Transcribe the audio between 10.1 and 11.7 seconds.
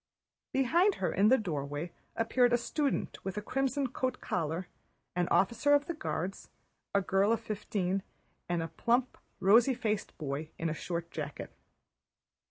boy in a short jacket.